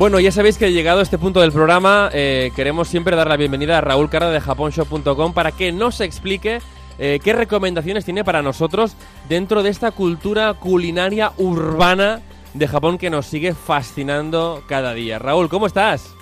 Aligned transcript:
Bueno, 0.00 0.18
ya 0.18 0.32
sabéis 0.32 0.56
que 0.56 0.72
llegado 0.72 1.00
a 1.00 1.02
este 1.02 1.18
punto 1.18 1.42
del 1.42 1.52
programa, 1.52 2.08
eh, 2.14 2.52
queremos 2.56 2.88
siempre 2.88 3.16
dar 3.16 3.28
la 3.28 3.36
bienvenida 3.36 3.76
a 3.76 3.80
Raúl 3.82 4.08
Carra 4.08 4.30
de 4.30 4.40
japonshop.com 4.40 5.34
para 5.34 5.52
que 5.52 5.72
nos 5.72 6.00
explique 6.00 6.60
eh, 6.98 7.20
qué 7.22 7.34
recomendaciones 7.34 8.06
tiene 8.06 8.24
para 8.24 8.40
nosotros 8.40 8.96
dentro 9.28 9.62
de 9.62 9.68
esta 9.68 9.90
cultura 9.90 10.54
culinaria 10.54 11.32
urbana 11.36 12.22
de 12.54 12.66
Japón 12.66 12.96
que 12.96 13.10
nos 13.10 13.26
sigue 13.26 13.52
fascinando 13.52 14.62
cada 14.66 14.94
día. 14.94 15.18
Raúl, 15.18 15.50
¿cómo 15.50 15.66
estás? 15.66 16.16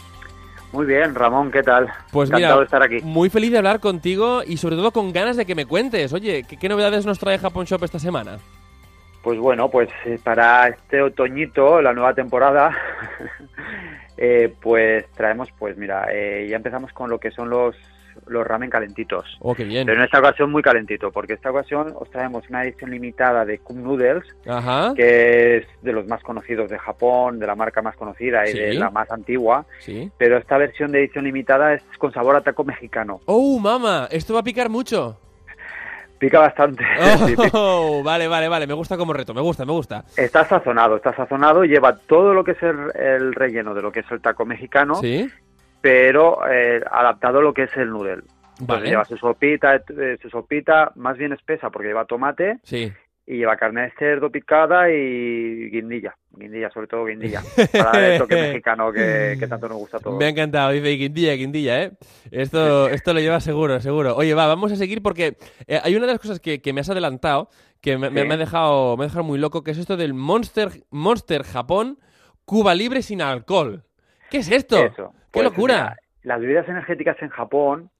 Muy 0.72 0.84
bien, 0.84 1.14
Ramón, 1.14 1.52
¿qué 1.52 1.62
tal? 1.62 1.86
Pues 2.10 2.30
Encantado 2.30 2.54
mira, 2.54 2.58
de 2.58 2.64
estar 2.64 2.82
aquí. 2.82 3.00
muy 3.04 3.30
feliz 3.30 3.52
de 3.52 3.58
hablar 3.58 3.78
contigo 3.78 4.42
y 4.44 4.56
sobre 4.56 4.74
todo 4.74 4.90
con 4.90 5.12
ganas 5.12 5.36
de 5.36 5.46
que 5.46 5.54
me 5.54 5.66
cuentes. 5.66 6.12
Oye, 6.12 6.42
¿qué, 6.48 6.56
qué 6.56 6.68
novedades 6.68 7.06
nos 7.06 7.20
trae 7.20 7.38
Japón 7.38 7.64
Shop 7.64 7.84
esta 7.84 8.00
semana? 8.00 8.38
Pues 9.22 9.38
bueno, 9.38 9.68
pues 9.68 9.88
eh, 10.04 10.18
para 10.22 10.68
este 10.68 11.02
otoñito, 11.02 11.82
la 11.82 11.92
nueva 11.92 12.14
temporada, 12.14 12.70
eh, 14.18 14.52
pues 14.60 15.06
traemos, 15.12 15.48
pues 15.58 15.76
mira, 15.78 16.08
eh, 16.12 16.46
ya 16.50 16.56
empezamos 16.56 16.92
con 16.92 17.08
lo 17.08 17.18
que 17.18 17.30
son 17.30 17.48
los, 17.48 17.74
los 18.26 18.44
ramen 18.46 18.68
calentitos. 18.68 19.24
Oh, 19.40 19.54
qué 19.54 19.62
bien. 19.64 19.86
Pero 19.86 19.98
en 19.98 20.04
esta 20.04 20.18
ocasión 20.18 20.50
muy 20.50 20.60
calentito, 20.60 21.12
porque 21.12 21.34
esta 21.34 21.50
ocasión 21.50 21.94
os 21.96 22.10
traemos 22.10 22.42
una 22.50 22.64
edición 22.64 22.90
limitada 22.90 23.44
de 23.44 23.58
Cup 23.60 23.76
Noodles, 23.76 24.24
Ajá. 24.46 24.92
que 24.96 25.58
es 25.58 25.66
de 25.82 25.92
los 25.92 26.06
más 26.08 26.20
conocidos 26.24 26.68
de 26.68 26.78
Japón, 26.78 27.38
de 27.38 27.46
la 27.46 27.54
marca 27.54 27.80
más 27.80 27.94
conocida 27.96 28.44
y 28.44 28.52
Sí. 28.52 28.58
de 28.58 28.74
la 28.74 28.90
más 28.90 29.08
antigua. 29.12 29.64
Sí. 29.78 30.10
Pero 30.18 30.36
esta 30.36 30.58
versión 30.58 30.90
de 30.90 30.98
edición 31.04 31.24
limitada 31.24 31.74
es 31.74 31.82
con 31.98 32.12
sabor 32.12 32.34
a 32.36 32.40
taco 32.42 32.64
mexicano. 32.64 33.20
Oh, 33.26 33.58
mamá, 33.60 34.08
esto 34.10 34.34
va 34.34 34.40
a 34.40 34.44
picar 34.44 34.68
mucho. 34.68 35.16
Pica 36.18 36.40
bastante. 36.40 36.84
Oh, 37.52 38.02
vale, 38.02 38.26
vale, 38.28 38.48
vale. 38.48 38.66
Me 38.66 38.74
gusta 38.74 38.96
como 38.96 39.12
reto. 39.12 39.32
Me 39.34 39.40
gusta, 39.40 39.64
me 39.64 39.72
gusta. 39.72 40.04
Está 40.16 40.44
sazonado, 40.44 40.96
está 40.96 41.14
sazonado, 41.14 41.64
lleva 41.64 41.96
todo 41.96 42.34
lo 42.34 42.42
que 42.44 42.52
es 42.52 42.62
el, 42.62 42.76
el 42.96 43.34
relleno 43.34 43.74
de 43.74 43.82
lo 43.82 43.92
que 43.92 44.00
es 44.00 44.10
el 44.10 44.20
taco 44.20 44.44
mexicano, 44.44 44.96
Sí. 44.96 45.30
pero 45.80 46.40
eh, 46.50 46.82
adaptado 46.90 47.38
a 47.38 47.42
lo 47.42 47.54
que 47.54 47.64
es 47.64 47.76
el 47.76 47.90
noodle. 47.90 48.22
Vale. 48.60 48.88
lleva 48.88 49.04
su 49.04 49.16
sopita, 49.16 49.76
eh, 49.76 50.18
su 50.20 50.28
sopita 50.28 50.90
más 50.96 51.16
bien 51.16 51.32
espesa 51.32 51.70
porque 51.70 51.86
lleva 51.88 52.04
tomate 52.06 52.58
Sí. 52.64 52.92
Y 53.30 53.36
lleva 53.36 53.56
carne 53.58 53.82
de 53.82 53.90
cerdo 53.98 54.30
picada 54.30 54.90
y 54.90 55.68
guindilla, 55.70 56.16
guindilla, 56.30 56.70
sobre 56.70 56.86
todo 56.86 57.04
guindilla, 57.04 57.42
para 57.72 58.14
el 58.14 58.18
toque 58.18 58.34
mexicano 58.36 58.90
que, 58.90 59.36
que 59.38 59.46
tanto 59.46 59.68
nos 59.68 59.76
gusta 59.76 59.98
a 59.98 60.00
todos. 60.00 60.18
Me 60.18 60.24
ha 60.24 60.28
encantado, 60.30 60.70
dice 60.70 60.88
Guindilla, 60.88 61.34
Guindilla, 61.34 61.82
¿eh? 61.82 61.92
Esto, 62.30 62.88
esto 62.90 63.12
lo 63.12 63.20
lleva 63.20 63.38
seguro, 63.40 63.80
seguro. 63.80 64.16
Oye, 64.16 64.32
va, 64.32 64.46
vamos 64.46 64.72
a 64.72 64.76
seguir 64.76 65.02
porque 65.02 65.36
eh, 65.66 65.78
hay 65.82 65.94
una 65.94 66.06
de 66.06 66.12
las 66.12 66.20
cosas 66.20 66.40
que, 66.40 66.62
que 66.62 66.72
me 66.72 66.80
has 66.80 66.88
adelantado 66.88 67.50
que 67.82 67.98
me, 67.98 68.08
me- 68.08 68.22
Sí. 68.22 68.28
me 68.28 68.34
ha 68.34 68.38
dejado, 68.38 68.96
me 68.96 69.04
ha 69.04 69.08
dejado 69.08 69.24
muy 69.24 69.38
loco, 69.38 69.62
que 69.62 69.72
es 69.72 69.78
esto 69.78 69.98
del 69.98 70.14
Monster, 70.14 70.70
Monster 70.90 71.42
Japón 71.42 71.98
Cuba 72.46 72.74
Libre 72.74 73.02
sin 73.02 73.20
alcohol. 73.20 73.84
¿Qué 74.30 74.38
es 74.38 74.50
esto? 74.50 74.86
Eso. 74.86 75.12
¡Qué 75.12 75.18
Pues, 75.32 75.44
locura! 75.44 75.74
mira, 75.74 75.96
las 76.22 76.40
bebidas 76.40 76.66
energéticas 76.66 77.16
en 77.20 77.28
Japón 77.28 77.90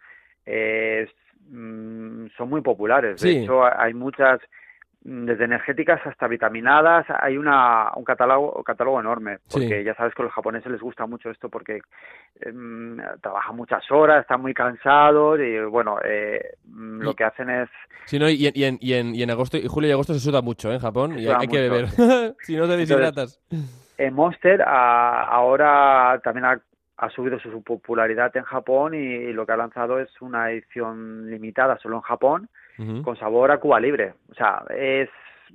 eh, 0.46 1.06
mm, 1.50 2.28
son 2.36 2.48
muy 2.48 2.62
populares. 2.62 3.20
Sí. 3.20 3.34
De 3.34 3.42
hecho, 3.42 3.60
hay 3.64 3.92
muchas, 3.94 4.40
desde 5.00 5.44
energéticas 5.44 6.00
hasta 6.06 6.27
vitaminadas. 6.28 7.06
Hay 7.20 7.38
una, 7.38 7.91
un 7.94 8.04
catálogo, 8.04 8.62
catálogo 8.64 9.00
enorme. 9.00 9.38
Porque 9.50 9.78
Sí. 9.80 9.84
ya 9.84 9.94
sabes 9.94 10.14
que 10.14 10.22
a 10.22 10.24
los 10.27 10.34
japoneses 10.34 10.70
les 10.70 10.80
gusta 10.80 11.06
mucho 11.06 11.30
esto 11.30 11.48
porque 11.48 11.80
em, 12.40 12.98
trabajan 13.22 13.56
muchas 13.56 13.88
horas, 13.90 14.22
están 14.22 14.40
muy 14.42 14.55
cansados 14.55 15.38
y, 15.40 15.58
bueno, 15.60 15.98
eh, 16.05 16.55
mm, 16.64 17.00
lo 17.02 17.14
que 17.14 17.24
hacen 17.24 17.50
es 17.50 17.68
Sí, 18.06 18.18
no, 18.18 18.28
y, 18.28 18.46
en, 18.46 18.52
y, 18.55 18.64
en, 18.64 18.78
y, 18.80 18.92
en, 18.94 19.14
y 19.14 19.22
en 19.22 19.30
agosto, 19.30 19.56
y 19.58 19.66
julio 19.68 19.88
y 19.90 19.92
agosto 19.92 20.14
se 20.14 20.20
suda 20.20 20.40
mucho 20.40 20.70
¿eh? 20.70 20.74
en 20.74 20.80
Japón 20.80 21.12
Se 21.14 21.20
y 21.20 21.28
hay 21.28 21.46
que 21.46 21.60
beber. 21.60 21.86
si 22.40 22.56
no 22.56 22.66
te 22.66 22.77
deshidratas. 22.78 23.40
Eh, 23.98 24.11
Monster 24.11 24.62
a- 24.62 25.24
ahora 25.24 26.18
también 26.24 26.46
ha, 26.46 26.61
ha 26.96 27.11
subido 27.11 27.39
su, 27.39 27.50
su 27.50 27.62
popularidad 27.62 28.34
en 28.36 28.44
Japón 28.44 28.94
y, 28.94 29.33
lo 29.33 29.44
que 29.44 29.52
ha 29.52 29.56
lanzado 29.56 29.98
es 30.00 30.08
una 30.23 30.50
edición 30.50 31.28
limitada 31.30 31.77
solo 31.78 31.96
en 31.96 32.02
Japón 32.02 32.48
Con 33.02 33.16
sabor 33.18 33.50
a 33.50 33.58
Cuba 33.58 33.80
Libre. 33.80 34.14
O 34.30 34.34
sea, 34.34 34.62
es 34.77 35.08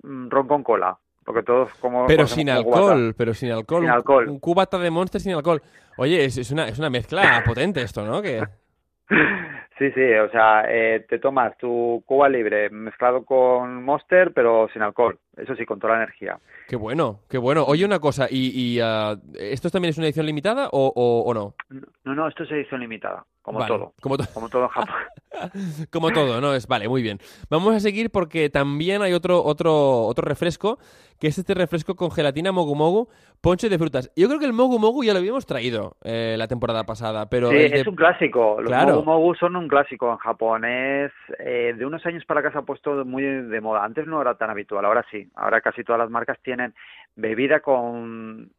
mm, 0.03 0.29
ron 0.29 0.47
con 0.47 0.63
cola. 0.63 0.97
Porque 1.25 1.41
todos 1.43 1.73
como 1.75 2.05
Pero 2.05 2.27
sin 2.27 2.49
alcohol, 2.49 3.15
pero 3.17 3.33
sin 3.33 3.51
alcohol. 3.51 3.81
Sin 3.81 3.89
un- 3.89 3.95
alcohol. 3.95 4.27
Un 4.27 4.39
cubata 4.39 4.77
de 4.77 4.91
Monster 4.91 5.21
sin 5.21 5.33
alcohol. 5.33 5.61
Oye, 5.97 6.25
es, 6.25 6.37
es 6.37 6.51
una, 6.51 6.67
es 6.67 6.77
una 6.79 6.89
mezcla 6.89 7.21
potente 7.45 7.81
esto, 7.81 8.05
¿no? 8.05 8.21
Que... 8.21 8.43
Sí, 9.79 9.89
sí, 9.91 10.13
o 10.13 10.29
sea, 10.29 10.65
eh, 10.67 11.05
te 11.09 11.17
tomas 11.19 11.57
tu 11.57 12.03
Cuba 12.05 12.29
Libre 12.29 12.69
mezclado 12.69 13.25
con 13.25 13.83
Monster, 13.83 14.31
pero 14.33 14.67
sin 14.71 14.81
alcohol. 14.81 15.17
Eso 15.35 15.55
sí, 15.55 15.65
con 15.65 15.79
toda 15.79 15.93
la 15.93 16.03
energía. 16.03 16.37
Qué 16.67 16.75
bueno, 16.75 17.19
qué 17.29 17.37
bueno. 17.39 17.63
Oye, 17.65 17.85
una 17.85 17.99
cosa, 17.99 18.27
¿y, 18.29 18.49
y 18.75 18.79
ah, 18.81 19.15
esto 19.39 19.69
también 19.71 19.89
es 19.89 19.97
una 19.97 20.05
edición 20.07 20.25
limitada 20.27 20.69
o, 20.71 20.93
o- 20.95 21.23
o 21.29 21.33
no? 21.33 21.55
No, 22.03 22.13
no, 22.15 22.27
esto 22.27 22.43
es 22.43 22.51
edición 22.51 22.81
limitada, 22.81 23.25
como 23.41 23.57
Vale, 23.59 23.73
todo. 23.73 23.93
Como, 24.01 24.17
to- 24.17 24.25
Como 24.33 24.49
todo 24.49 24.63
en 24.63 24.69
Japón. 24.69 24.95
como 25.91 26.11
todo, 26.11 26.39
¿no? 26.39 26.53
Es, 26.53 26.67
vale, 26.67 26.87
muy 26.87 27.01
bien. 27.01 27.19
Vamos 27.49 27.73
a 27.75 27.79
seguir 27.79 28.11
porque 28.11 28.49
también 28.49 29.01
hay 29.01 29.13
otro, 29.13 29.43
otro, 29.43 30.01
otro 30.03 30.23
refresco, 30.27 30.77
que 31.19 31.27
es 31.27 31.37
este 31.37 31.53
refresco 31.53 31.95
con 31.95 32.11
gelatina 32.11 32.51
Mogu 32.51 32.75
Mogu, 32.75 33.09
ponche 33.41 33.69
de 33.69 33.77
frutas. 33.79 34.11
Yo 34.15 34.27
creo 34.27 34.39
que 34.39 34.45
el 34.45 34.53
Mogu 34.53 34.77
Mogu 34.77 35.03
ya 35.03 35.13
lo 35.13 35.19
habíamos 35.19 35.45
traído 35.45 35.95
eh, 36.03 36.35
la 36.37 36.47
temporada 36.47 36.83
pasada, 36.85 37.27
pero 37.29 37.49
Sí, 37.49 37.55
el 37.57 37.71
de- 37.71 37.79
es 37.81 37.87
un 37.87 37.95
clásico. 37.95 38.57
Los 38.61 38.67
Claro. 38.69 38.93
Mogu 38.97 39.05
Mogu 39.05 39.35
son 39.35 39.55
un 39.55 39.67
clásico 39.67 40.11
en 40.11 40.17
Japón. 40.17 40.65
Es, 40.65 41.11
eh, 41.39 41.73
de 41.77 41.85
unos 41.85 42.05
años 42.05 42.23
para 42.25 42.41
acá 42.41 42.51
se 42.51 42.59
ha 42.59 42.61
puesto 42.61 43.03
muy 43.03 43.23
de 43.23 43.61
moda. 43.61 43.83
Antes 43.83 44.05
no 44.05 44.21
era 44.21 44.35
tan 44.35 44.49
habitual, 44.51 44.85
ahora 44.85 45.03
sí. 45.09 45.22
Ahora 45.35 45.61
casi 45.61 45.83
todas 45.83 45.99
las 45.99 46.09
marcas 46.09 46.37
tienen 46.43 46.73
bebida 47.15 47.59
con 47.61 48.51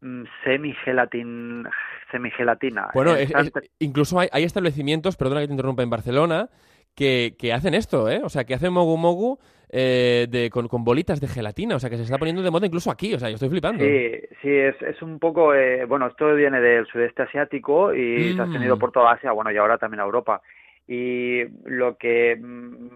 mm, 0.00 0.22
semigelatin, 0.44 1.64
semigelatina. 2.10 2.88
Bueno, 2.94 3.14
es- 3.16 3.30
es- 3.34 3.52
incluso 3.78 4.18
hay, 4.20 4.28
hay 4.32 4.44
establecimientos, 4.44 5.16
perdona 5.16 5.40
que 5.40 5.46
te 5.48 5.52
interrumpa, 5.54 5.82
en 5.82 5.90
Barcelona, 5.90 6.48
que, 6.94 7.34
que 7.38 7.52
hacen 7.52 7.74
esto, 7.74 8.08
¿eh? 8.10 8.20
O 8.24 8.28
sea, 8.28 8.44
que 8.44 8.54
hacen 8.54 8.72
Mogu 8.72 8.96
Mogu 8.96 9.38
eh, 9.68 10.26
de, 10.30 10.48
con, 10.50 10.68
con 10.68 10.84
bolitas 10.84 11.20
de 11.20 11.26
gelatina, 11.28 11.76
o 11.76 11.78
sea, 11.78 11.90
que 11.90 11.96
se 11.96 12.04
está 12.04 12.18
poniendo 12.18 12.40
de 12.42 12.50
moda 12.50 12.66
incluso 12.66 12.90
aquí, 12.90 13.12
o 13.14 13.18
sea, 13.18 13.28
yo 13.28 13.34
estoy 13.34 13.50
flipando. 13.50 13.84
Sí, 13.84 14.12
sí, 14.40 14.48
es, 14.50 14.80
es 14.80 15.02
un 15.02 15.18
poco, 15.18 15.52
eh, 15.54 15.84
bueno, 15.86 16.06
esto 16.06 16.32
viene 16.34 16.60
del 16.60 16.86
sudeste 16.86 17.22
asiático 17.22 17.92
y 17.92 18.32
se 18.34 18.40
ha 18.40 18.44
Mm. 18.44 18.46
extendido 18.46 18.78
por 18.78 18.92
toda 18.92 19.12
Asia, 19.12 19.32
bueno, 19.32 19.50
y 19.50 19.56
ahora 19.56 19.76
también 19.76 20.00
a 20.00 20.04
Europa. 20.04 20.40
Y 20.86 21.42
lo 21.64 21.96
que 21.98 22.36
mm, 22.40 22.88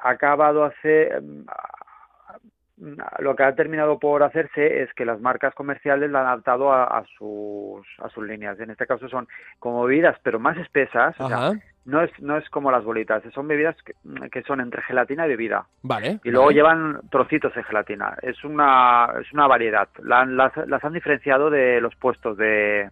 ha 0.00 0.10
acabado 0.10 0.64
hacer, 0.64 1.20
mm, 1.22 1.44
lo 3.18 3.34
que 3.34 3.42
ha 3.42 3.54
terminado 3.54 3.98
por 3.98 4.22
hacerse 4.22 4.82
es 4.82 4.92
que 4.94 5.06
las 5.06 5.20
marcas 5.20 5.54
comerciales 5.54 6.10
la 6.10 6.20
han 6.20 6.26
adaptado 6.26 6.72
a, 6.72 6.84
a 6.84 7.04
sus, 7.16 7.86
a 7.98 8.08
sus 8.10 8.26
líneas. 8.26 8.60
En 8.60 8.70
este 8.70 8.86
caso 8.86 9.08
son 9.08 9.26
como 9.58 9.84
bebidas, 9.84 10.16
pero 10.22 10.38
más 10.38 10.58
espesas, 10.58 11.18
o 11.18 11.28
sea, 11.28 11.52
no 11.86 12.02
es, 12.02 12.10
no 12.20 12.36
es 12.36 12.48
como 12.50 12.70
las 12.70 12.84
bolitas, 12.84 13.22
son 13.32 13.48
bebidas 13.48 13.76
que, 13.82 13.94
que 14.30 14.42
son 14.42 14.60
entre 14.60 14.82
gelatina 14.82 15.26
y 15.26 15.30
bebida. 15.30 15.66
vale. 15.82 16.20
Y 16.24 16.30
luego 16.30 16.46
vale. 16.46 16.56
llevan 16.56 17.00
trocitos 17.10 17.54
de 17.54 17.64
gelatina. 17.64 18.16
Es 18.22 18.44
una, 18.44 19.08
es 19.20 19.32
una 19.32 19.46
variedad. 19.46 19.88
La 20.02 20.26
las, 20.26 20.54
las 20.68 20.84
han 20.84 20.92
diferenciado 20.92 21.48
de 21.48 21.80
los 21.80 21.94
puestos 21.96 22.36
de, 22.36 22.90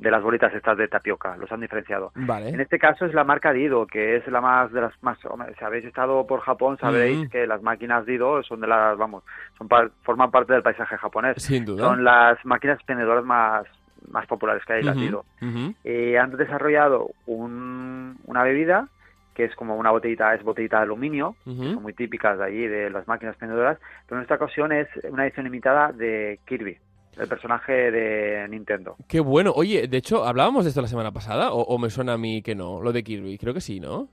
de 0.00 0.10
las 0.10 0.22
bolitas 0.22 0.52
estas 0.54 0.76
de 0.78 0.88
tapioca. 0.88 1.36
Los 1.36 1.52
han 1.52 1.60
diferenciado. 1.60 2.10
Vale. 2.14 2.48
En 2.48 2.60
este 2.60 2.78
caso 2.78 3.04
es 3.04 3.12
la 3.14 3.22
marca 3.24 3.52
Dido, 3.52 3.86
que 3.86 4.16
es 4.16 4.26
la 4.28 4.40
más 4.40 4.72
de 4.72 4.80
las 4.80 4.92
más. 5.02 5.18
si 5.18 5.64
habéis 5.64 5.84
estado 5.84 6.26
por 6.26 6.40
Japón 6.40 6.78
sabréis 6.78 7.26
Mm. 7.26 7.28
que 7.28 7.46
las 7.46 7.62
máquinas 7.62 8.06
Dido 8.06 8.42
son 8.42 8.60
de 8.60 8.66
las, 8.66 8.96
vamos, 8.96 9.22
son 9.58 9.68
par- 9.68 9.90
forman 10.02 10.30
parte 10.30 10.54
del 10.54 10.62
paisaje 10.62 10.96
japonés. 10.96 11.42
Sin 11.42 11.64
duda. 11.64 11.84
Son 11.84 12.02
las 12.02 12.42
máquinas 12.46 12.76
expendedoras 12.78 13.24
más, 13.24 13.66
más 14.10 14.26
populares 14.26 14.64
que 14.64 14.72
hay, 14.72 14.82
las 14.82 14.96
Ujú, 14.96 15.04
Dido. 15.04 15.24
ujú. 15.42 15.74
Eh, 15.84 16.18
han 16.18 16.34
desarrollado 16.36 17.10
un- 17.26 18.16
una 18.24 18.42
bebida 18.42 18.88
que 19.34 19.44
es 19.44 19.54
como 19.54 19.76
una 19.76 19.90
botellita, 19.90 20.34
es 20.34 20.42
botellita 20.42 20.78
de 20.78 20.82
aluminio, 20.82 21.34
que 21.44 21.52
son 21.72 21.82
muy 21.82 21.92
típicas 21.94 22.36
de 22.38 22.44
allí, 22.44 22.66
de 22.66 22.90
las 22.90 23.06
máquinas 23.08 23.32
expendedoras, 23.34 23.78
pero 24.06 24.18
en 24.18 24.22
esta 24.22 24.34
ocasión 24.34 24.72
es 24.72 24.88
una 25.08 25.24
edición 25.24 25.44
limitada 25.44 25.92
de 25.92 26.40
Kirby, 26.46 26.76
el 27.20 27.28
personaje 27.28 27.90
de 27.90 28.48
Nintendo. 28.48 28.96
Qué 29.08 29.20
bueno. 29.20 29.52
Oye, 29.54 29.86
de 29.88 29.96
hecho, 29.98 30.24
¿hablábamos 30.24 30.64
de 30.64 30.70
esto 30.70 30.80
la 30.82 30.88
semana 30.88 31.12
pasada? 31.12 31.52
¿O, 31.52 31.60
o 31.62 31.78
me 31.78 31.90
suena 31.90 32.14
a 32.14 32.18
mí 32.18 32.42
que 32.42 32.54
no? 32.54 32.80
Lo 32.80 32.92
de 32.92 33.02
Kirby. 33.02 33.38
Creo 33.38 33.52
que 33.54 33.60
sí, 33.60 33.78
¿no? 33.80 34.08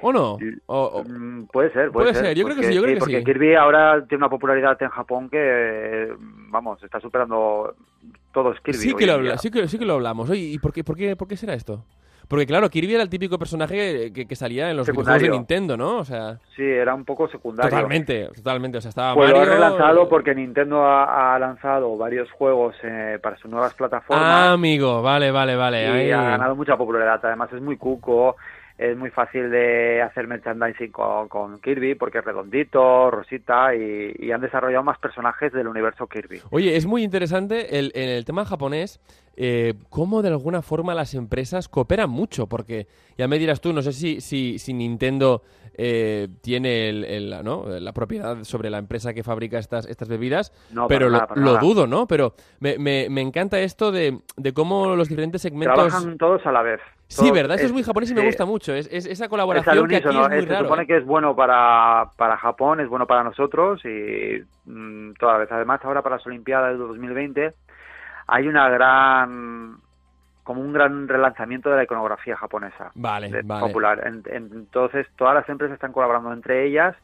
¿O 0.00 0.12
no? 0.12 0.38
O- 0.66 0.84
o- 0.84 1.04
Mm, 1.04 1.46
puede 1.46 1.72
ser, 1.72 1.90
Puede 1.90 2.12
puede, 2.12 2.26
ser, 2.26 2.36
yo 2.36 2.44
creo 2.44 2.56
que 2.56 2.64
sí, 2.64 2.74
yo 2.74 2.82
creo 2.82 2.94
que 2.94 3.00
porque 3.00 3.18
sí. 3.18 3.24
Kirby 3.24 3.54
ahora 3.54 4.04
tiene 4.06 4.22
una 4.22 4.28
popularidad 4.30 4.76
en 4.82 4.88
Japón 4.90 5.30
que, 5.30 6.12
vamos, 6.50 6.82
está 6.82 7.00
superando 7.00 7.74
todos 8.32 8.58
Kirby. 8.60 8.78
sí, 8.78 8.94
que 8.94 9.06
lo 9.06 9.14
habla- 9.14 9.38
sí, 9.38 9.50
que, 9.50 9.66
sí 9.68 9.78
que 9.78 9.84
lo 9.86 9.94
hablamos. 9.94 10.28
Oye, 10.28 10.40
¿y 10.42 10.58
por 10.58 10.72
qué, 10.72 10.84
por, 10.84 10.96
qué, 10.96 11.16
por 11.16 11.26
qué 11.28 11.36
será 11.36 11.54
esto? 11.54 11.84
Porque 12.28 12.46
claro, 12.46 12.68
Kirby 12.70 12.94
era 12.94 13.02
el 13.02 13.08
típico 13.10 13.38
personaje 13.38 14.12
que, 14.12 14.26
que 14.26 14.36
salía 14.36 14.70
en 14.70 14.76
los 14.76 14.86
videojuegos 14.86 15.22
de. 15.22 15.28
Nintendo, 15.30 15.76
¿no? 15.76 15.98
O 15.98 16.04
sea, 16.04 16.38
Sí, 16.56 16.62
era 16.62 16.94
un 16.94 17.04
poco 17.04 17.28
secundario. 17.28 17.70
totalmente, 17.70 18.28
totalmente. 18.34 18.78
O 18.78 18.80
sea, 18.80 18.88
estaba 18.88 19.14
Pues 19.14 19.30
lo 19.30 19.36
Mario... 19.38 19.52
ha 19.52 19.54
relanzado 19.56 20.08
porque 20.08 20.34
Nintendo 20.34 20.84
ha, 20.84 21.34
ha 21.34 21.38
lanzado 21.38 21.96
varios 21.96 22.30
juegos 22.32 22.74
eh, 22.82 23.18
para 23.22 23.36
sus 23.36 23.50
nuevas 23.50 23.74
plataformas. 23.74 24.24
Ah, 24.26 24.52
amigo, 24.52 25.02
vale, 25.02 25.30
vale, 25.30 25.56
vale. 25.56 25.82
y 25.82 25.86
ahí. 25.86 26.10
ha 26.12 26.22
ganado 26.22 26.54
mucha 26.56 26.76
popularidad. 26.76 27.20
Además 27.22 27.52
es 27.52 27.60
muy 27.60 27.76
cuco, 27.76 28.36
es 28.76 28.96
muy 28.96 29.10
fácil 29.10 29.50
de 29.50 30.02
hacer 30.02 30.26
merchandising 30.26 30.90
con, 30.90 31.28
con 31.28 31.60
Kirby 31.60 31.94
porque 31.94 32.18
es 32.18 32.24
redondito, 32.24 33.10
rosita 33.10 33.74
y, 33.74 34.14
y, 34.18 34.32
han 34.32 34.40
desarrollado 34.40 34.82
más 34.82 34.98
personajes 34.98 35.52
del 35.52 35.68
universo 35.68 36.06
Kirby. 36.08 36.40
Oye, 36.50 36.76
es 36.76 36.84
muy 36.84 37.04
interesante 37.04 37.78
el, 37.78 37.92
en 37.94 38.08
el 38.08 38.24
tema 38.24 38.44
japonés 38.44 39.00
eh, 39.36 39.74
cómo 39.90 40.22
de 40.22 40.28
alguna 40.28 40.62
forma 40.62 40.94
las 40.94 41.14
empresas 41.14 41.68
cooperan 41.68 42.08
mucho, 42.08 42.48
porque 42.48 42.86
ya 43.18 43.26
me 43.26 43.38
dirás 43.38 43.60
tú, 43.60 43.72
no 43.72 43.82
sé 43.82 43.92
si, 43.92 44.20
si, 44.20 44.58
si 44.58 44.72
Nintendo 44.72 45.42
eh, 45.76 46.28
tiene 46.40 46.88
el, 46.88 47.34
¿no? 47.42 47.64
la 47.66 47.92
propiedad 47.92 48.44
sobre 48.44 48.70
la 48.70 48.78
empresa 48.78 49.12
que 49.12 49.24
fabrica 49.24 49.58
estas, 49.58 49.86
estas 49.86 50.08
bebidas, 50.08 50.52
pero 50.88 51.08
lo, 51.08 51.58
dudo, 51.58 51.88
¿no? 51.88 52.06
Pero 52.06 52.34
me, 52.60 52.78
me, 52.78 53.08
me 53.10 53.22
encanta 53.22 53.58
esto 53.58 53.90
de, 53.90 54.20
de, 54.36 54.52
cómo 54.52 54.94
los 54.94 55.08
diferentes 55.08 55.42
segmentos... 55.42 55.88
Trabajan 55.88 56.16
todos 56.16 56.46
a 56.46 56.52
la 56.52 56.62
vez. 56.62 56.80
Sí, 57.14 57.30
¿verdad? 57.30 57.56
Eso 57.56 57.66
es, 57.66 57.72
muy 57.72 57.82
japonés 57.82 58.10
y 58.10 58.14
me 58.14 58.24
gusta 58.24 58.44
mucho. 58.44 58.74
Es, 58.74 58.88
esa 58.90 59.28
colaboración 59.28 59.88
que 59.88 59.96
aquí 59.96 60.08
es 60.08 60.14
muy 60.14 60.46
Se 60.46 60.58
supone 60.58 60.86
que 60.86 60.96
es 60.98 61.04
bueno 61.04 61.34
para, 61.34 62.10
para 62.16 62.36
Japón, 62.36 62.80
es 62.80 62.88
bueno 62.88 63.06
para 63.06 63.24
nosotros 63.24 63.84
y 63.84 64.42
mm, 64.66 65.14
toda 65.14 65.38
vez. 65.38 65.50
Además, 65.52 65.80
ahora 65.84 66.02
para 66.02 66.16
las 66.16 66.26
Olimpiadas 66.26 66.72
de 66.72 66.78
2020 66.78 67.54
hay 68.26 68.48
una 68.48 68.68
gran 68.68 69.76
como 70.42 70.60
un 70.60 70.74
gran 70.74 71.08
relanzamiento 71.08 71.70
de 71.70 71.76
la 71.76 71.84
iconografía 71.84 72.36
japonesa 72.36 72.90
vale, 72.94 73.42
popular. 73.44 74.12
entonces 74.26 75.06
todas 75.16 75.34
las 75.34 75.48
empresas 75.48 75.76
están 75.76 75.92
colaborando 75.92 76.34
entre 76.34 76.66
ellas 76.66 76.94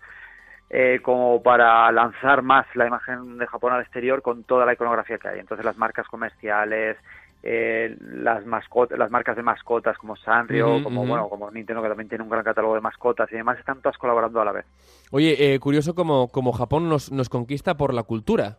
eh, 0.72 1.00
como 1.02 1.42
para 1.42 1.90
lanzar 1.90 2.42
más 2.42 2.64
la 2.76 2.86
imagen 2.86 3.38
de 3.38 3.46
Japón 3.48 3.72
al 3.72 3.80
exterior 3.80 4.22
con 4.22 4.44
toda 4.44 4.64
la 4.64 4.74
iconografía 4.74 5.18
que 5.18 5.26
hay. 5.26 5.40
Entonces 5.40 5.66
las 5.66 5.76
marcas 5.76 6.06
comerciales, 6.06 6.96
eh, 7.42 7.96
las 8.00 8.44
mascotas, 8.44 8.98
las 8.98 9.10
marcas 9.10 9.36
de 9.36 9.42
mascotas 9.42 9.96
como 9.98 10.16
Sanrio, 10.16 10.82
como 10.82 11.06
bueno, 11.06 11.28
como 11.28 11.50
Nintendo 11.50 11.82
que 11.82 11.88
también 11.88 12.08
tiene 12.08 12.24
un 12.24 12.30
gran 12.30 12.44
catálogo 12.44 12.74
de 12.74 12.80
mascotas 12.80 13.30
y 13.32 13.36
demás 13.36 13.58
están 13.58 13.80
todas 13.80 13.96
colaborando 13.98 14.40
a 14.40 14.44
la 14.44 14.52
vez. 14.52 14.66
Oye, 15.10 15.54
eh, 15.54 15.58
curioso 15.58 15.94
como, 15.94 16.28
como 16.28 16.52
Japón 16.52 16.88
nos, 16.88 17.10
nos 17.10 17.28
conquista 17.28 17.76
por 17.76 17.94
la 17.94 18.02
cultura. 18.02 18.58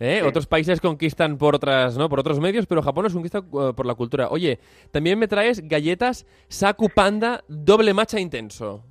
¿Eh? 0.00 0.22
Otros 0.22 0.46
países 0.46 0.80
conquistan 0.80 1.38
por 1.38 1.56
otras, 1.56 1.98
¿no? 1.98 2.08
Por 2.08 2.20
otros 2.20 2.38
medios, 2.38 2.66
pero 2.66 2.82
Japón 2.82 3.04
nos 3.04 3.14
conquista 3.14 3.40
uh, 3.40 3.74
por 3.74 3.84
la 3.84 3.94
cultura. 3.94 4.28
Oye, 4.28 4.60
también 4.92 5.18
me 5.18 5.26
traes 5.26 5.66
galletas 5.66 6.24
Saku 6.48 6.88
Panda 6.88 7.42
doble 7.48 7.92
matcha 7.94 8.20
intenso. 8.20 8.84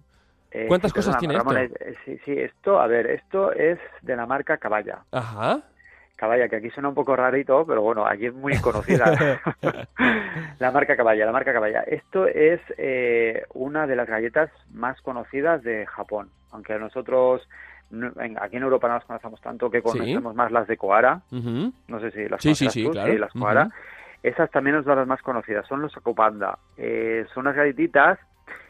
Eh, 0.52 0.66
¿Cuántas 0.68 0.92
cosas 0.92 1.18
tiene 1.18 1.36
esto? 1.36 1.56
Eh, 1.56 1.96
sí, 2.04 2.18
sí, 2.26 2.32
esto, 2.34 2.80
a 2.80 2.88
ver, 2.88 3.08
esto 3.08 3.54
es 3.54 3.80
de 4.02 4.16
la 4.16 4.26
marca 4.26 4.58
Caballa. 4.58 5.04
Ajá. 5.12 5.64
Caballa, 6.18 6.50
que 6.50 6.58
aquí 6.58 6.70
suena 6.72 6.90
un 6.90 6.96
poco 6.96 7.16
rarito, 7.16 7.66
pero 7.66 7.82
bueno, 7.82 8.06
aquí 8.06 8.26
es 8.26 8.34
muy 8.34 8.58
conocida. 8.60 9.16
la 10.60 10.72
marca 10.72 10.98
Caballa, 10.98 11.26
la 11.26 11.32
marca 11.32 11.54
Caballa. 11.54 11.82
Esto 11.84 12.28
es 12.28 12.60
una 13.54 13.88
de 13.88 13.96
las 13.96 14.10
galletas 14.10 14.50
más 14.74 15.00
conocidas 15.02 15.64
de 15.64 15.86
Japón. 15.86 16.30
Aunque 16.52 16.78
nosotros 16.80 17.48
aquí 18.40 18.58
en 18.58 18.64
Europa 18.64 18.88
no 18.88 18.96
las 18.96 19.06
conocemos 19.06 19.40
tanto 19.42 19.70
que 19.70 19.82
conocemos 19.82 20.36
más 20.36 20.52
las 20.52 20.68
de 20.68 20.78
Coara. 20.78 21.22
No 21.32 22.00
sé 22.00 22.12
si 22.12 22.28
las 22.28 22.42
sí, 22.42 22.56
sí, 22.56 22.90
claro. 22.90 23.18
las 23.18 23.32
Coara. 23.34 23.70
Esas 24.24 24.50
también 24.52 24.84
son 24.84 24.98
las 24.98 25.08
más 25.08 25.22
conocidas, 25.22 25.66
son 25.68 25.82
los 25.82 25.96
Acopanda. 25.96 26.58
Eh, 26.76 27.26
son 27.34 27.42
unas 27.42 27.56
galletitas 27.56 28.20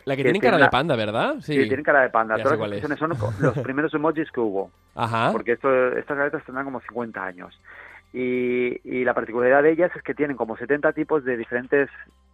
la 0.06 0.15
que, 0.15 0.24
tienen 0.24 0.41
cara 0.41 0.57
de 0.57 0.69
panda, 0.69 0.95
¿verdad? 0.95 1.35
Sí, 1.41 1.53
tienen 1.53 1.83
cara 1.83 2.01
de 2.01 2.09
panda. 2.09 2.38
Todas 2.41 2.59
las 2.59 3.00
son 3.00 3.13
los 3.39 3.59
primeros 3.63 3.94
emojis 3.94 4.31
que 4.31 4.39
hubo. 4.39 4.71
Ajá. 4.95 5.31
Porque 5.31 5.53
esto, 5.53 5.69
estas 5.97 6.18
galletas 6.18 6.44
tendrán 6.45 6.65
como 6.65 6.79
50 6.81 7.24
años. 7.24 7.59
Y, 8.13 8.79
y, 8.89 9.03
la 9.03 9.13
particularidad 9.13 9.63
de 9.63 9.71
ellas 9.74 9.91
es 9.94 10.01
que 10.01 10.13
tienen 10.13 10.38
como 10.38 10.56
70 10.56 10.94
tipos 10.94 11.25
de 11.25 11.35
diferentes 11.35 11.89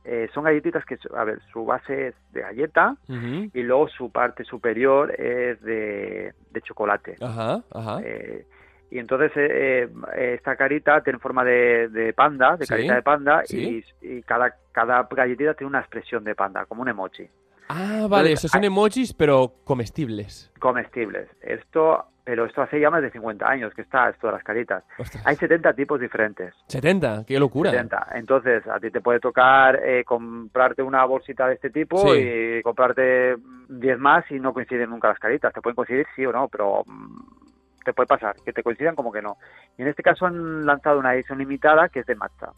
eh, 0.05 0.29
son 0.33 0.43
galletitas 0.43 0.83
que, 0.85 0.97
a 1.15 1.23
ver, 1.23 1.39
su 1.51 1.65
base 1.65 2.07
es 2.07 2.15
de 2.33 2.41
galleta 2.41 2.97
y 3.07 3.63
luego 3.63 3.87
su 3.87 4.11
parte 4.11 4.43
superior 4.43 5.11
es 5.19 5.61
de, 5.61 6.33
chocolate. 6.63 7.15
Ajá, 7.21 7.61
ajá. 7.73 8.01
Eh, 8.03 8.45
y 8.93 8.99
entonces 8.99 9.31
eh, 9.35 9.89
esta 10.15 10.55
carita 10.55 11.01
tiene 11.01 11.17
forma 11.17 11.43
de, 11.43 12.13
panda, 12.15 12.55
de 12.57 12.67
carita 12.67 12.93
de 12.93 13.01
panda, 13.01 13.41
y, 13.49 13.81
cada, 14.21 14.55
cada 14.71 15.07
galletita 15.09 15.55
tiene 15.55 15.69
una 15.69 15.79
expresión 15.79 16.23
de 16.23 16.35
panda, 16.35 16.67
como 16.67 16.83
un 16.83 16.89
emoji. 16.89 17.27
Ah, 17.69 18.05
vale, 18.07 18.33
esos 18.33 18.51
son 18.51 18.63
emojis, 18.63 19.11
pero 19.11 19.51
comestibles. 19.63 20.51
Comestibles. 20.59 21.27
Esto 21.41 22.05
pero 22.23 22.45
esto 22.45 22.61
hace 22.61 22.79
ya 22.79 22.89
más 22.89 23.01
de 23.01 23.11
50 23.11 23.45
años 23.45 23.73
que 23.73 23.81
está 23.81 24.09
esto 24.09 24.27
de 24.27 24.33
las 24.33 24.43
caritas. 24.43 24.83
Hay 25.25 25.35
70 25.35 25.73
tipos 25.73 25.99
diferentes. 25.99 26.53
¿70? 26.69 27.25
¡Qué 27.25 27.37
locura! 27.37 27.71
70. 27.71 28.07
Entonces, 28.13 28.65
a 28.67 28.79
ti 28.79 28.91
te 28.91 29.01
puede 29.01 29.19
tocar 29.19 29.81
eh, 29.83 30.05
comprarte 30.05 30.81
una 30.83 31.03
bolsita 31.03 31.47
de 31.47 31.55
este 31.55 31.69
tipo 31.69 32.15
y 32.15 32.61
comprarte 32.61 33.35
10 33.67 33.99
más 33.99 34.23
y 34.31 34.39
no 34.39 34.53
coinciden 34.53 34.91
nunca 34.91 35.09
las 35.09 35.19
caritas. 35.19 35.53
Te 35.53 35.59
pueden 35.59 35.75
coincidir 35.75 36.05
sí 36.15 36.25
o 36.25 36.31
no, 36.31 36.47
pero 36.47 36.83
mm, 36.85 37.42
te 37.83 37.93
puede 37.93 38.07
pasar, 38.07 38.35
que 38.43 38.53
te 38.53 38.63
coincidan 38.63 38.95
como 38.95 39.11
que 39.11 39.21
no. 39.21 39.37
Y 39.77 39.81
en 39.81 39.87
este 39.87 40.03
caso 40.03 40.25
han 40.25 40.65
lanzado 40.65 40.99
una 40.99 41.13
edición 41.13 41.39
limitada 41.39 41.89
que 41.89 41.99
es 41.99 42.05
de 42.05 42.15
matcha 42.15 42.51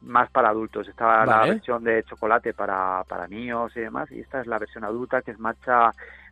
más 0.00 0.30
para 0.30 0.50
adultos. 0.50 0.86
Está 0.88 1.26
la 1.26 1.46
versión 1.46 1.82
de 1.82 2.04
chocolate 2.04 2.54
para, 2.54 3.02
para 3.08 3.26
niños 3.26 3.76
y 3.76 3.80
demás, 3.80 4.10
y 4.12 4.20
esta 4.20 4.40
es 4.40 4.46
la 4.46 4.58
versión 4.58 4.84
adulta 4.84 5.22
que 5.22 5.32
es 5.32 5.38
matcha 5.38 5.90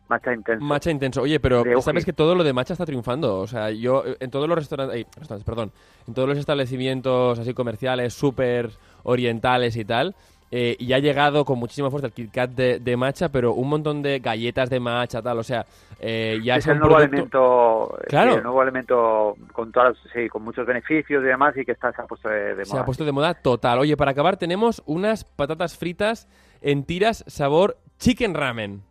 Matcha 0.09 0.33
intenso. 0.33 0.63
Matcha 0.63 0.91
intenso. 0.91 1.21
Oye, 1.21 1.39
pero 1.39 1.63
sabes 1.81 2.05
que 2.05 2.13
todo 2.13 2.35
lo 2.35 2.43
de 2.43 2.53
matcha 2.53 2.73
está 2.73 2.85
triunfando. 2.85 3.39
O 3.39 3.47
sea, 3.47 3.71
yo 3.71 4.05
eh, 4.05 4.15
en 4.19 4.31
todos 4.31 4.47
los 4.47 4.57
restaurantes, 4.57 5.05
restaurantes 5.17 5.43
perdón, 5.43 5.71
en 6.07 6.13
todos 6.13 6.29
los 6.29 6.37
establecimientos 6.37 7.39
así 7.39 7.53
comerciales, 7.53 8.13
súper 8.13 8.71
orientales 9.03 9.75
y 9.75 9.85
tal, 9.85 10.15
eh, 10.49 10.75
y 10.79 10.93
ha 10.93 10.99
llegado 10.99 11.43
con 11.43 11.59
muchísima 11.59 11.89
fuerza 11.89 12.07
el 12.07 12.13
Kit 12.13 12.31
Kat 12.31 12.51
de, 12.51 12.97
matcha, 12.97 13.29
pero 13.29 13.53
un 13.53 13.67
montón 13.67 14.01
de 14.01 14.19
galletas 14.19 14.69
de 14.69 14.79
matcha, 14.79 15.21
tal, 15.21 15.39
o 15.39 15.43
sea, 15.43 15.65
eh, 15.99 16.39
ya 16.43 16.55
es, 16.55 16.67
el 16.67 16.79
nuevo 16.79 16.97
elemento, 16.97 17.97
claro. 18.07 18.35
el 18.35 18.43
nuevo 18.43 18.63
elemento 18.63 19.35
con 19.51 19.71
todas, 19.71 19.97
sí, 20.13 20.29
con 20.29 20.43
muchos 20.43 20.65
beneficios 20.65 21.21
y 21.23 21.27
demás 21.27 21.55
y 21.57 21.65
que 21.65 21.73
está, 21.73 21.91
se 21.91 22.01
ha 22.01 22.05
puesto 22.05 22.29
de, 22.29 22.53
moda. 22.53 22.65
Se 22.65 22.77
ha 22.77 22.85
puesto 22.85 23.03
de 23.03 23.11
moda 23.11 23.33
total. 23.33 23.79
Oye, 23.79 23.97
para 23.97 24.11
acabar 24.11 24.37
tenemos 24.37 24.81
unas 24.85 25.25
patatas 25.25 25.77
fritas 25.77 26.29
en 26.61 26.85
tiras 26.85 27.25
sabor 27.27 27.77
chicken 27.99 28.33
ramen. 28.33 28.86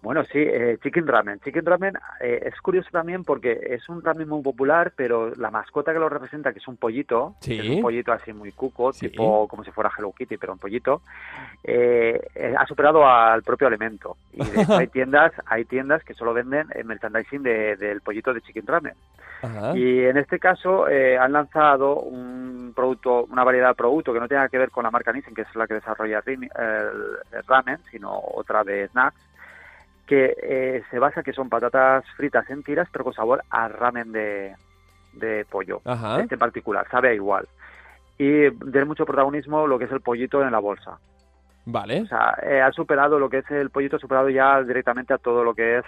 Bueno, 0.00 0.22
sí, 0.24 0.38
eh, 0.38 0.78
Chicken 0.80 1.08
Ramen. 1.08 1.40
Chicken 1.40 1.66
Ramen 1.66 1.94
eh, 2.20 2.42
es 2.46 2.60
curioso 2.60 2.88
también 2.92 3.24
porque 3.24 3.58
es 3.70 3.88
un 3.88 4.00
ramen 4.02 4.28
muy 4.28 4.42
popular, 4.42 4.92
pero 4.94 5.34
la 5.34 5.50
mascota 5.50 5.92
que 5.92 5.98
lo 5.98 6.08
representa, 6.08 6.52
que 6.52 6.60
es 6.60 6.68
un 6.68 6.76
pollito, 6.76 7.34
es 7.44 7.68
un 7.68 7.82
pollito 7.82 8.12
así 8.12 8.32
muy 8.32 8.52
cuco, 8.52 8.92
tipo 8.92 9.48
como 9.48 9.64
si 9.64 9.72
fuera 9.72 9.90
Hello 9.96 10.12
Kitty, 10.12 10.36
pero 10.36 10.52
un 10.52 10.60
pollito, 10.60 11.02
eh, 11.64 12.20
ha 12.56 12.64
superado 12.66 13.06
al 13.06 13.42
propio 13.42 13.66
alimento. 13.66 14.16
Y 14.32 14.44
de 14.44 14.62
hecho 14.62 14.72
hay 14.78 14.86
tiendas, 14.86 15.32
hay 15.46 15.64
tiendas 15.64 16.04
que 16.04 16.14
solo 16.14 16.32
venden 16.32 16.68
el 16.74 16.84
merchandising 16.84 17.42
del 17.42 18.00
pollito 18.00 18.32
de 18.32 18.40
Chicken 18.40 18.66
Ramen. 18.66 18.94
Y 19.74 20.00
en 20.04 20.16
este 20.16 20.38
caso 20.38 20.86
han 20.86 21.32
lanzado 21.32 22.00
un 22.00 22.72
producto, 22.74 23.24
una 23.24 23.44
variedad 23.44 23.68
de 23.68 23.74
producto 23.74 24.12
que 24.12 24.20
no 24.20 24.28
tiene 24.28 24.48
que 24.48 24.58
ver 24.58 24.70
con 24.70 24.84
la 24.84 24.90
marca 24.90 25.12
Nissen, 25.12 25.34
que 25.34 25.42
es 25.42 25.56
la 25.56 25.66
que 25.66 25.74
desarrolla 25.74 26.22
el 26.24 26.48
ramen, 27.46 27.78
sino 27.90 28.20
otra 28.34 28.62
de 28.64 28.88
snacks 28.88 29.27
que 30.08 30.34
eh, 30.42 30.82
se 30.90 30.98
basa 30.98 31.22
que 31.22 31.34
son 31.34 31.50
patatas 31.50 32.04
fritas 32.16 32.48
en 32.50 32.62
tiras, 32.62 32.88
pero 32.90 33.04
con 33.04 33.12
sabor 33.12 33.44
a 33.50 33.68
ramen 33.68 34.10
de, 34.10 34.54
de 35.12 35.44
pollo, 35.44 35.82
Ajá. 35.84 36.20
este 36.20 36.34
en 36.34 36.38
particular, 36.38 36.86
sabe 36.90 37.14
igual. 37.14 37.46
Y 38.16 38.50
tiene 38.50 38.86
mucho 38.86 39.04
protagonismo 39.04 39.66
lo 39.66 39.78
que 39.78 39.84
es 39.84 39.92
el 39.92 40.00
pollito 40.00 40.42
en 40.42 40.50
la 40.50 40.58
bolsa. 40.58 40.98
Vale. 41.66 42.00
O 42.00 42.06
sea, 42.06 42.36
eh, 42.42 42.62
ha 42.62 42.72
superado 42.72 43.18
lo 43.18 43.28
que 43.28 43.38
es 43.38 43.50
el 43.50 43.68
pollito, 43.68 43.96
ha 43.96 44.00
superado 44.00 44.30
ya 44.30 44.62
directamente 44.62 45.12
a 45.12 45.18
todo 45.18 45.44
lo 45.44 45.54
que 45.54 45.78
es 45.78 45.84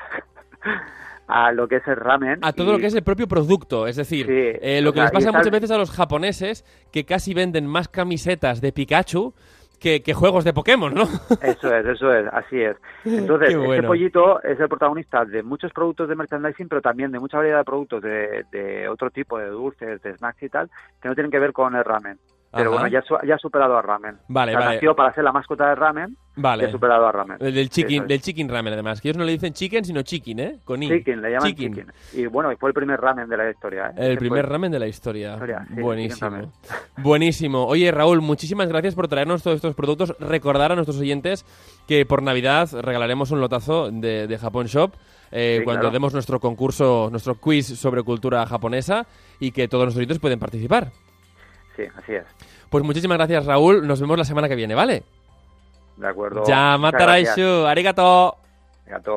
a 1.27 1.51
lo 1.53 1.67
que 1.67 1.77
es 1.77 1.89
el 1.89 1.97
ramen. 1.97 2.41
A 2.43 2.53
todo 2.53 2.73
lo 2.73 2.79
que 2.79 2.87
es 2.87 2.95
el 2.95 3.03
propio 3.03 3.27
producto, 3.27 3.87
es 3.87 3.97
decir, 3.97 4.27
eh, 4.29 4.83
lo 4.83 4.93
que 4.93 5.01
les 5.01 5.11
pasa 5.11 5.33
muchas 5.33 5.51
veces 5.51 5.71
a 5.71 5.79
los 5.79 5.91
japoneses, 5.91 6.65
que 6.93 7.07
casi 7.07 7.33
venden 7.33 7.67
más 7.67 7.89
camisetas 7.89 8.61
de 8.61 8.73
Pikachu 8.73 9.33
que, 9.81 10.15
juegos 10.15 10.45
de 10.45 10.53
Pokémon, 10.53 10.93
¿no? 10.93 11.03
Eso 11.43 11.75
es, 11.75 11.87
eso 11.87 12.13
es, 12.13 12.29
así 12.33 12.61
es. 12.61 12.77
Entonces, 13.05 13.55
este 13.55 13.83
pollito 13.83 14.43
es 14.43 14.61
el 14.61 14.69
protagonista 14.69 15.25
de 15.25 15.43
muchos 15.43 15.73
productos 15.73 16.09
de 16.09 16.15
merchandising, 16.15 16.69
pero 16.69 16.83
también 16.83 17.11
de 17.11 17.19
mucha 17.19 17.39
variedad 17.39 17.59
de 17.59 17.65
productos 17.65 18.03
de, 18.03 18.45
de 18.53 18.89
otro 18.89 19.11
tipo 19.11 19.39
de 19.39 19.47
dulces, 19.47 20.03
de 20.03 20.17
snacks 20.17 20.43
y 20.43 20.49
tal, 20.49 20.71
que 21.01 21.09
no 21.09 21.15
tienen 21.15 21.31
que 21.31 21.39
ver 21.39 21.53
con 21.53 21.75
el 21.75 21.85
ramen. 21.85 22.19
Pero 22.53 22.73
bueno, 22.73 22.89
ya, 22.89 23.01
ya 23.25 23.37
ha 23.37 23.39
superado 23.39 23.77
a 23.77 23.83
Ramen. 23.83 24.19
Vale, 24.27 24.55
vale. 24.55 24.95
para 24.95 25.15
ser 25.15 25.23
la 25.23 25.31
mascota 25.31 25.69
de 25.69 25.75
Ramen. 25.77 26.17
Vale. 26.35 26.65
ha 26.65 26.71
superado 26.71 27.07
a 27.07 27.13
Ramen. 27.13 27.39
del 27.39 27.71
chicken, 27.71 28.09
del 28.09 28.21
chicken 28.21 28.49
ramen, 28.49 28.73
además. 28.73 29.01
Que 29.01 29.09
ellos 29.09 29.19
no 29.19 29.25
le 29.25 29.33
dicen 29.33 29.53
chicken, 29.53 29.85
sino 29.85 30.03
chicken, 30.03 30.41
¿eh? 30.41 30.59
Con 30.65 30.83
I. 30.83 30.89
Chicken, 30.89 31.23
le 31.23 31.31
llaman 31.31 31.55
chicken. 31.55 31.93
Y 32.13 32.27
bueno, 32.27 32.51
fue 32.59 32.71
el 32.71 32.75
primer 32.75 33.01
ramen 33.01 33.29
de 33.29 33.37
la 33.37 33.51
historia, 33.51 33.93
¿eh? 33.97 34.11
El 34.11 34.19
primer 34.19 34.49
ramen 34.49 34.73
de 34.73 34.81
la 34.81 34.89
historia. 34.89 35.39
Buenísimo. 35.71 36.53
Buenísimo. 36.97 37.67
Oye, 37.67 37.93
Raúl, 37.93 38.21
muchísimas 38.21 38.69
gracias 38.69 38.97
por 38.97 39.07
traernos 39.07 39.45
todos 39.45 39.57
estos 39.57 39.77
productos. 39.77 40.17
Recordar 40.19 40.73
a 40.73 40.75
nuestros 40.75 40.99
oyentes 40.99 41.45
que 41.87 42.05
por 42.05 42.23
Navidad 42.23 42.69
regalaremos 42.81 43.31
un 43.31 43.41
lotazo 43.41 43.91
de, 43.93 44.27
de 44.27 44.39
Japón 44.39 44.67
Shop. 44.67 44.93
Eh, 45.33 45.61
cuando 45.65 45.91
demos 45.91 46.13
nuestro 46.13 46.41
concurso, 46.41 47.09
nuestro 47.11 47.37
quiz 47.37 47.67
sobre 47.67 48.03
cultura 48.03 48.45
japonesa 48.47 49.07
y 49.39 49.53
que 49.53 49.69
todos 49.69 49.85
nuestros 49.85 50.01
oyentes 50.01 50.19
pueden 50.19 50.41
participar. 50.41 50.91
Sí, 51.81 51.93
así 51.97 52.15
es. 52.15 52.25
Pues 52.69 52.85
muchísimas 52.85 53.17
gracias, 53.17 53.47
Raúl. 53.47 53.87
Nos 53.87 54.01
vemos 54.01 54.19
la 54.19 54.25
semana 54.25 54.49
que 54.49 54.55
viene, 54.55 54.75
¿vale? 54.75 55.03
De 55.97 56.09
acuerdo. 56.09 56.45
Mataraixo, 56.79 57.33
gracias. 57.35 57.67
arigato! 57.67 58.37
Arigato. 58.87 59.17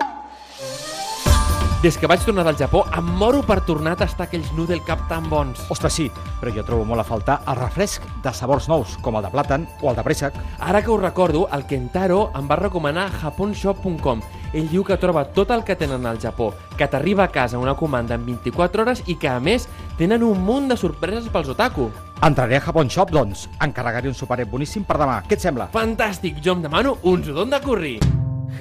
Des 1.83 1.97
que 1.97 2.07
vaig 2.07 2.21
tornar 2.23 2.45
del 2.45 2.55
Japó, 2.55 2.85
em 2.95 3.03
moro 3.19 3.41
per 3.43 3.57
tornar 3.67 3.97
a 3.97 3.97
tastar 3.99 4.29
aquells 4.29 4.53
noodle 4.55 4.79
cup 4.87 5.01
tan 5.09 5.25
bons. 5.27 5.65
Ostres, 5.67 5.91
sí, 5.91 6.05
però 6.39 6.53
jo 6.55 6.63
trobo 6.63 6.85
molt 6.87 7.03
a 7.03 7.03
faltar 7.03 7.41
el 7.43 7.57
refresc 7.59 8.05
de 8.23 8.31
sabors 8.31 8.69
nous, 8.71 8.93
com 9.03 9.17
el 9.19 9.25
de 9.25 9.31
plàtan 9.33 9.65
o 9.81 9.89
el 9.91 9.97
de 9.97 10.05
préssec. 10.07 10.37
Ara 10.63 10.79
que 10.79 10.93
ho 10.93 10.95
recordo, 10.95 11.41
el 11.51 11.65
Kentaro 11.67 12.29
em 12.39 12.47
va 12.47 12.55
recomanar 12.61 13.09
japonshop.com. 13.19 14.23
Ell 14.53 14.71
diu 14.71 14.87
que 14.87 14.95
troba 14.95 15.25
tot 15.35 15.51
el 15.51 15.65
que 15.67 15.75
tenen 15.75 16.07
al 16.07 16.23
Japó, 16.23 16.53
que 16.77 16.87
t'arriba 16.87 17.25
a 17.25 17.33
casa 17.35 17.59
una 17.59 17.75
comanda 17.75 18.15
en 18.15 18.25
24 18.31 18.87
hores 18.87 19.03
i 19.11 19.19
que, 19.19 19.27
a 19.27 19.41
més, 19.43 19.67
tenen 19.99 20.23
un 20.23 20.39
munt 20.39 20.71
de 20.71 20.79
sorpreses 20.79 21.27
pels 21.35 21.51
otaku. 21.51 21.91
Entraré 22.23 22.55
a 22.55 22.61
Japon 22.61 22.87
Shop, 22.87 23.11
doncs. 23.11 23.49
Encarregaré 23.65 24.07
un 24.07 24.15
superet 24.15 24.47
boníssim 24.47 24.87
per 24.87 24.95
demà. 25.01 25.19
Què 25.27 25.35
et 25.35 25.43
sembla? 25.43 25.67
Fantàstic! 25.75 26.39
Jo 26.45 26.55
em 26.55 26.63
demano 26.63 26.95
un 27.03 27.25
sudon 27.25 27.51
de 27.51 27.59
curri. 27.65 27.97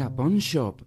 Japón 0.00 0.40
Shop 0.42 0.82